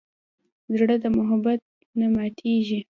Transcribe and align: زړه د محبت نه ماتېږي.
زړه 0.77 0.95
د 1.03 1.05
محبت 1.17 1.59
نه 1.99 2.07
ماتېږي. 2.15 2.79